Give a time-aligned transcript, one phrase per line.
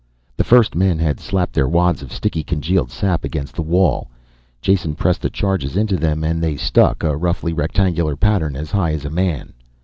[0.35, 4.09] The first men had slapped their wads of sticky congealed sap against the wall.
[4.59, 8.93] Jason pressed the charges into them and they stuck, a roughly rectangular pattern as high
[8.93, 9.53] as a man.